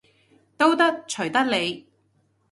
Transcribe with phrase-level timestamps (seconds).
[0.57, 1.85] 都得，隨得你